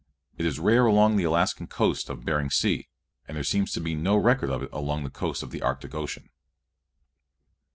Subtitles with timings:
[0.35, 2.89] It is rare along the Alaskan coast of Bering Sea,
[3.27, 5.93] and there seems to be no record of it along the coast of the Arctic
[5.93, 6.31] Ocean.